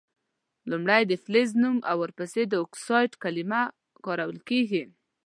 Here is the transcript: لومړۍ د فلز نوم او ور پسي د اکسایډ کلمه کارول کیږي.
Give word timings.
لومړۍ 0.69 1.03
د 1.07 1.13
فلز 1.23 1.49
نوم 1.63 1.77
او 1.89 1.97
ور 2.01 2.11
پسي 2.17 2.43
د 2.49 2.53
اکسایډ 2.63 3.11
کلمه 3.23 3.61
کارول 4.05 4.39
کیږي. 4.49 4.83